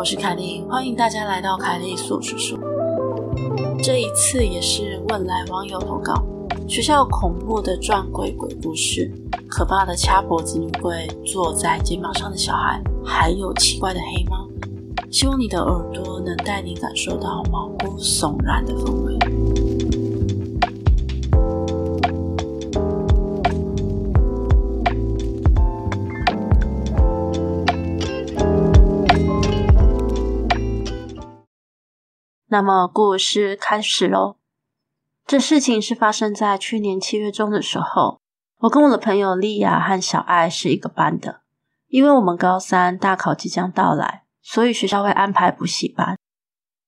[0.00, 2.58] 我是凯莉，欢迎大家来到凯莉素叔叔。
[3.82, 6.24] 这一次也是问来网友投稿，
[6.66, 9.12] 学校恐怖的撞鬼鬼故事，
[9.46, 14.48] 可怕的掐脖子女鬼，坐在肩膀上的小孩，还有奇怪的黑猫。
[15.10, 19.18] 希望你的耳朵能带你感受到毛骨悚然的氛围。
[32.52, 34.34] 那么故事开始喽。
[35.24, 38.18] 这事情是发生在去年七月中的时候。
[38.62, 41.42] 我跟我的朋友莉亚和小爱是一个班的，
[41.86, 46.18] 因为我们高三大考即将到来，所以学校会安排补习班。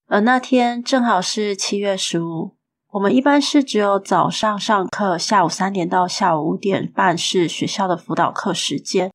[0.09, 2.57] 而那天正好是七月十五，
[2.91, 9.13] 我们一般是只有早上上课，下午三点到下午五点半是学校的辅导课时间。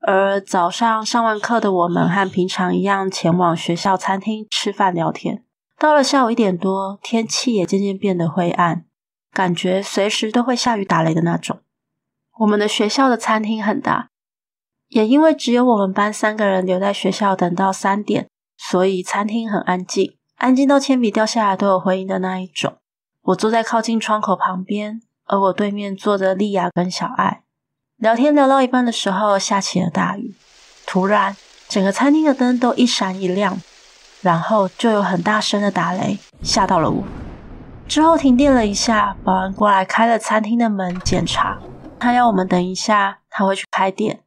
[0.00, 5.44] 而早上上完课的我们和平常一样前往学校餐厅吃饭聊天。
[5.80, 8.84] 到了下午一点多，天气也渐渐变得灰暗，
[9.32, 11.60] 感觉随时都会下雨打雷的那种。
[12.40, 14.10] 我们的学校的餐厅很大，
[14.88, 18.28] 也因为只有我们班三个人留在学校等到三点，
[18.58, 22.76] 所以餐厅很安静，安静到铅笔掉下来都有回音的那一种。
[23.22, 27.44] 我坐在靠近窗口旁边，而我对面坐着莉亚跟小爱。
[27.96, 30.34] 聊天聊到一半的时候，下起了大雨，
[30.86, 31.34] 突然
[31.70, 33.58] 整个餐厅的灯都一闪一亮。
[34.22, 37.02] 然后就有很大声的打雷，吓到了我。
[37.88, 41.58] 之后停电了一下，保安过来开了餐厅的门检查，
[41.98, 44.20] 他要我们等一下，他会去开店。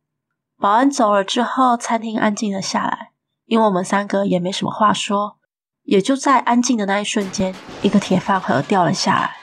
[0.59, 3.11] 保安走了之后，餐厅安静了下来，
[3.45, 5.37] 因为我们三个也没什么话说。
[5.83, 9.35] 也就在安静的那一瞬间，一个铁饭盒掉了下来，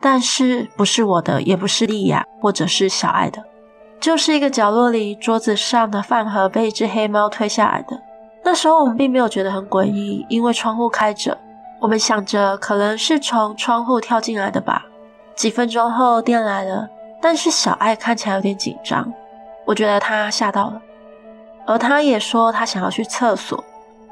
[0.00, 3.44] 但是不是我的，也不是莉亚或者是小爱的，
[4.00, 8.00] 就是一个角落里桌子上的饭盒被一只黑猫推下来的。
[8.50, 11.36] 那时候我们并没有觉得很诡异，因为窗户开着，
[11.82, 14.86] 我们想着可能是从窗户跳进来的吧。
[15.36, 16.88] 几分钟后电来了，
[17.20, 19.12] 但是小爱看起来有点紧张，
[19.66, 20.80] 我觉得她吓到了，
[21.66, 23.62] 而她也说她想要去厕所，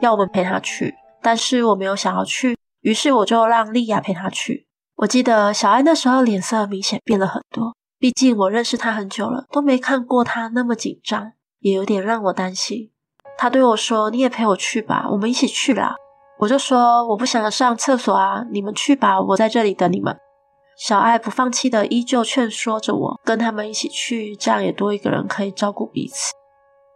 [0.00, 4.66] 要我们陪她去，但是我没有想要去，于是我就让莉亚陪她去。
[4.96, 12.90] 我记得小爱那时候脸色明显变了很多，毕竟我认识她很久了，都没看过她那么紧张，也有点让我担心。
[13.38, 15.94] 他对我说：“你也陪我去吧，我们一起去啦。”
[16.38, 20.16] 我就说：“我不想上厕所啊，你们去吧，我在这里等你们。”
[20.78, 26.32] 小爱不放弃的依旧劝说着我跟他们一起去，这样也多一个人可以照顾彼此。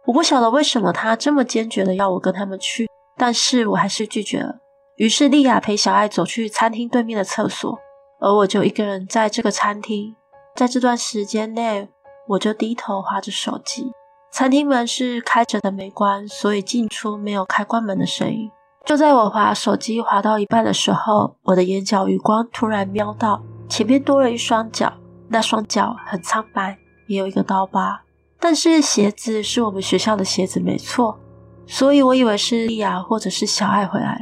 [0.05, 2.87] 我不晓得为什么他这么坚决的要我跟他们去，
[3.17, 4.57] 但是我还是拒绝了。
[4.97, 7.79] 于是莉亚陪小爱走去餐厅对面的厕所，
[8.19, 10.15] 而我就一个人在这个餐厅。
[10.55, 11.89] 在这段时间内，
[12.27, 13.91] 我就低头划着手机。
[14.31, 18.49] 餐厅门是开着的，没关，所以进出没有开关门的声音。
[18.85, 24.93] 就在我滑手机滑到一半的时候，我的眼角余光突然瞄到前面多了一双脚，
[25.27, 26.77] 那双脚很苍白，
[27.07, 28.01] 也有一个刀疤，
[28.39, 31.19] 但是鞋子是我们学校的鞋子，没错，
[31.67, 34.21] 所以我以为是莉亚或者是小爱回来了。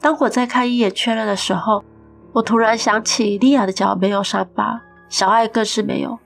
[0.00, 1.84] 当我再看一眼确认的时候，
[2.32, 6.18] 我突然想起莉亚的脚没有伤疤，小爱更是没有，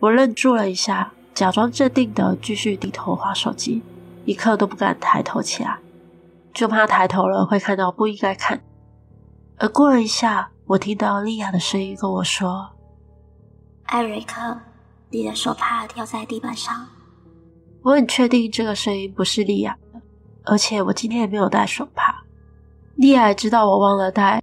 [0.00, 1.12] 我愣住了一下。
[1.36, 3.82] 假装镇定的继续低头划手机，
[4.24, 5.78] 一刻都不敢抬头起来，
[6.54, 8.58] 就怕抬头了会看到不应该看。
[9.58, 12.70] 而过了一下，我听到莉亚的声音跟我说
[13.84, 14.58] ：“艾瑞克，
[15.10, 16.88] 你的手帕掉在地板上。”
[17.84, 20.00] 我很确定这个声音不是莉亚的，
[20.44, 22.24] 而且我今天也没有带手帕。
[22.94, 24.42] 莉亚知道我忘了带，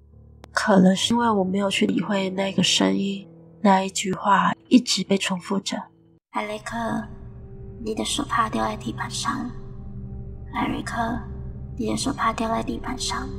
[0.52, 3.28] 可能是因为我没有去理会那个声音，
[3.62, 5.81] 那一句话一直被重复着。
[6.34, 6.76] 艾瑞克，
[7.86, 9.52] 你的手帕掉在地板上。
[10.52, 10.98] 艾瑞克，
[11.78, 13.30] 你的手帕掉在地板上。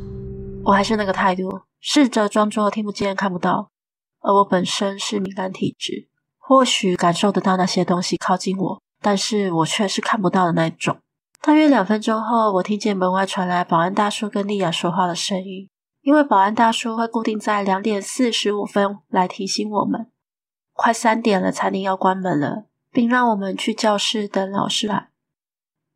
[0.65, 3.73] 我还是那个态度，试着装作听不见、看不到。
[4.21, 10.99] 而我本身是敏感体质，或许感受得到那些东西靠近我，但是我却是看不到的那种。
[11.41, 15.69] 大约两分钟后，我听见门外传来保安大叔跟莉亚说话的声音，
[16.03, 20.13] 因为保安大叔会固定在两点四十五分来提醒我们，
[20.73, 22.67] 快三点了，餐厅要关门了。
[22.95, 25.11] 并让我们去教室等老师来，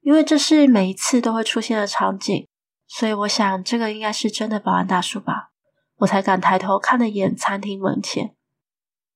[0.01, 2.49] 因为这是每一次都会出现的场景，
[2.89, 5.53] 所以我想这个应该是真的保安大叔吧，
[5.99, 8.35] 我才敢抬头看了一眼餐厅门前。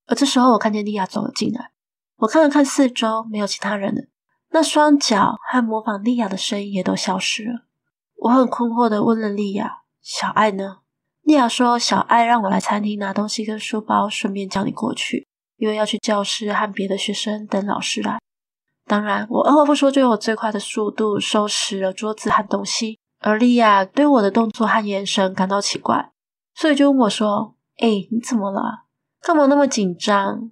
[0.07, 1.73] 而这时候，我看见莉亚走了进来，
[2.19, 4.03] 我看了看四周，没有其他人了，
[4.51, 7.67] 那双脚和模仿莉亚的声音也都消失了。
[8.15, 10.79] 我很困惑的问了莉亚：“小爱呢？”
[11.23, 15.27] 莉亚说：“小爱让我来餐厅拿东西跟书包，顺便叫你过去。”
[15.63, 18.19] 因为要去教室和别的学生等老师来，
[18.85, 26.11] 当然我二话不说就用我最快的速度收拾了桌子和东西，而莉亚对我的动作和眼神感到奇怪，
[26.57, 28.87] 所以就问我说：“哎，你怎么了？
[29.21, 30.51] 干嘛那么紧张？”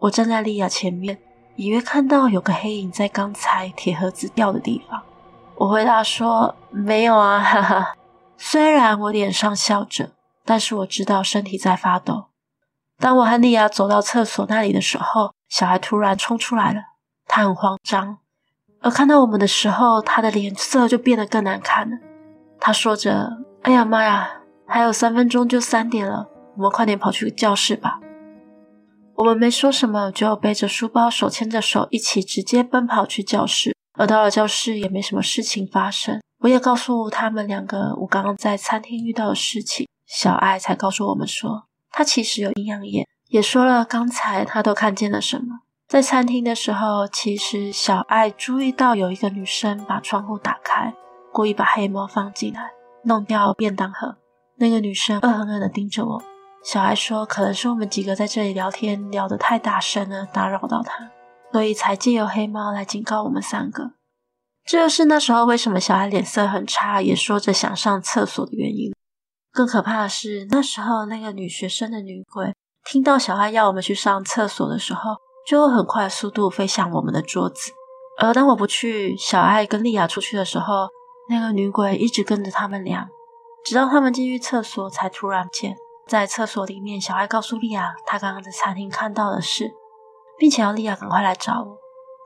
[0.00, 1.18] 我站在莉亚前面，
[1.56, 5.02] 隐约看到有个黑影在刚才铁盒子掉的地方。
[5.54, 7.96] 我回答说：“没有啊，哈哈。”
[8.36, 10.10] 虽然我脸上笑着，
[10.44, 12.26] 但是我知道身体在发抖。
[12.98, 16.80] 当我和莉亚走到厕所那里的时候，小孩突然冲出来了，
[17.26, 18.18] 他很慌张。
[18.80, 21.96] 而看到我们的时候，他的脸色就变得更难看了。
[22.60, 23.28] 他说着
[23.62, 28.00] ：“哎呀妈呀，还有三分钟就三点了，我们快点跑去教室吧。”
[29.16, 33.76] 我们没说什么，就背着书包，手牵着手，一起直接奔跑去教室。
[33.98, 36.20] 而到了教室，也没什么事情发生。
[36.40, 39.86] 我也告诉他们两个我刚刚在餐厅遇到的事情。
[40.06, 45.60] 小爱才告诉我们说，他其实有阴阳眼，也说了刚才他都看见了什么。
[45.86, 50.94] 在餐厅的时候，其实小爱注意到有一个女生把窗户打开，
[51.30, 52.70] 故意把黑猫放进来，
[53.04, 54.16] 弄掉便当盒。
[54.56, 56.22] 那个女生恶狠狠地盯着我。
[56.64, 61.10] 小爱说，可能是我们几个在这里聊天聊得太大声了，打扰到她，
[61.50, 63.90] 所以才借由黑猫来警告我们三个。
[64.64, 68.94] 这就是那时候为什么小爱脸色很差，也说着想上厕所的原因。
[69.52, 72.54] 更可怕的是，那时候那个女学生的女鬼
[72.84, 75.16] 听到小爱要我们去上厕所的时候。
[75.44, 77.72] 就会很快速度飞向我们的桌子，
[78.16, 80.88] 而当我不去，小爱跟莉亚出去的时候，
[81.28, 83.08] 那个女鬼一直跟着他们俩，
[83.64, 85.76] 直到他们进去厕所才突然见。
[86.06, 89.72] 在厕所里面，小爱告诉莉亚，她刚刚在餐厅看到的事，
[90.38, 91.76] 并且要莉亚赶快来找我，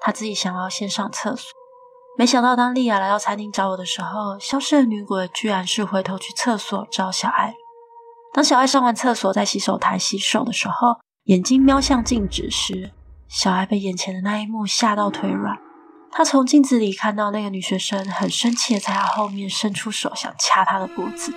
[0.03, 1.51] 她自己想要先上厕所。
[2.19, 7.55] 没想到当莉亚来到餐厅找我的时候，消失的女鬼居然是回头去厕所找小爱。
[8.33, 12.91] 当小爱上完厕所在洗手台洗手的时候，眼睛瞄向镜子时，
[13.29, 15.59] 小爱被眼前的那一幕吓到腿软，
[16.11, 21.35] 她从镜子里看到那个女学生很生气的在她后面伸出手想掐她的脖子，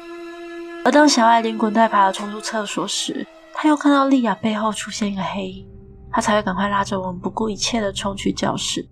[0.85, 5.67] 而当小爱连滚带爬的冲出厕所时，她又看到莉亚背后出现一个黑影，
[6.09, 8.87] 她才会赶快拉着我们不顾一切的冲去教室。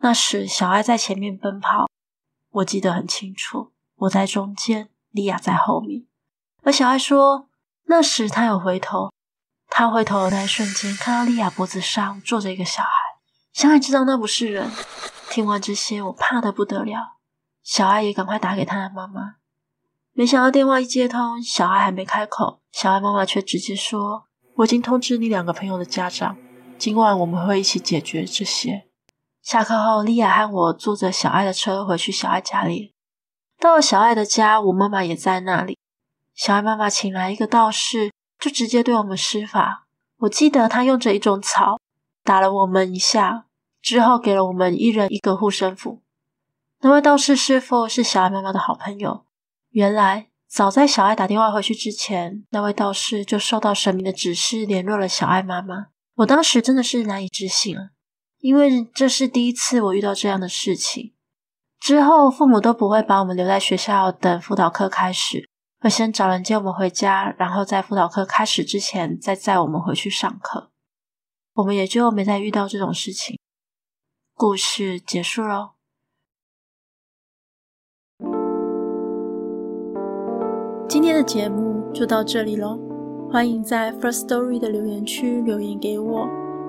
[0.00, 1.88] 那时小爱在前面奔跑，
[2.50, 6.06] 我记得很清楚，我在中间，莉亚在后面，
[6.62, 7.48] 而小爱说
[7.86, 9.12] 那时她有回头。
[9.70, 12.90] 他回头的那一瞬间，看到莉亚脖子上坐着一个小孩。
[13.52, 14.70] 小爱知道那不是人。
[15.30, 17.18] 听完这些，我怕得不得了。
[17.62, 19.36] 小爱也赶快打给他的妈妈。
[20.14, 26.36] 没想到电话一接通，小爱还没开口，小爱妈妈却直接说：“我已经通知你两个朋友的家长，
[26.78, 28.87] 今晚我们会一起解决这些。”
[29.48, 32.92] 下课后，莉亚和我坐着小爱的车回去小爱家里。
[33.58, 35.78] 到了小爱的家，我妈妈也在那里。
[36.34, 38.10] 小爱妈妈请来一个道士。
[38.38, 39.86] 就直接对我们施法。
[40.18, 41.80] 我记得他用着一种草
[42.22, 43.46] 打了我们一下，
[43.80, 46.02] 之后给了我们一人一个护身符。
[46.82, 49.24] 那位道士师傅是小爱妈妈的好朋友。
[49.70, 55.86] 原来早在小爱打电话回去之前，那位道士就受到神明的指示联络了小爱妈妈。
[56.16, 57.88] 我当时真的是难以置信啊，
[58.38, 61.14] 因为这是第一次我遇到这样的事情。
[61.80, 65.48] 之后父母都不会把我们留在学校等辅导课开始。
[65.80, 70.72] 会先找人接我们回家，然后在辅导课开始之前再载我们回去上课。
[71.54, 73.38] 我们也就没再遇到这种事情。
[74.34, 75.70] 故事结束喽。
[80.88, 82.76] 今天的节目就到这里喽。
[83.30, 86.26] 欢迎在 First Story 的留言区留言给我，